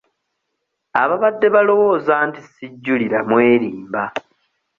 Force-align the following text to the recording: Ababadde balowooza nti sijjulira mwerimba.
Ababadde 1.01 1.47
balowooza 1.55 2.13
nti 2.27 2.41
sijjulira 2.51 3.17
mwerimba. 3.29 4.03